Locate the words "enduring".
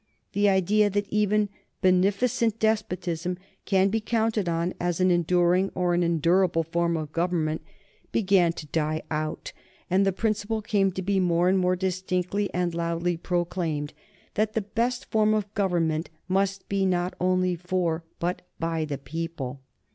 5.11-5.69